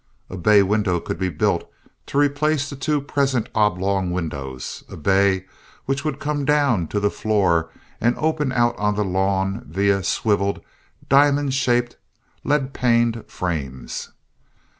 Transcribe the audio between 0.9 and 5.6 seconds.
could be built to replace the two present oblong windows—a bay